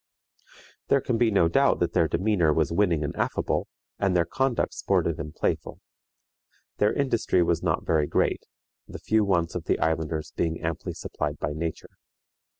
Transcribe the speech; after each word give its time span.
"There 0.89 0.99
can 0.99 1.19
be 1.19 1.29
no 1.29 1.47
doubt 1.47 1.77
that 1.79 1.93
their 1.93 2.07
demeanor 2.07 2.51
was 2.51 2.71
winning 2.71 3.03
and 3.03 3.15
affable, 3.15 3.67
and 3.99 4.15
their 4.15 4.25
conduct 4.25 4.73
sportive 4.73 5.19
and 5.19 5.31
playful. 5.35 5.79
Their 6.77 6.91
industry 6.91 7.43
was 7.43 7.61
not 7.61 7.85
very 7.85 8.07
great, 8.07 8.41
the 8.87 8.97
few 8.97 9.23
wants 9.23 9.53
of 9.53 9.65
the 9.65 9.77
islanders 9.77 10.31
being 10.35 10.59
amply 10.59 10.93
supplied 10.95 11.37
by 11.37 11.53
nature. 11.53 11.99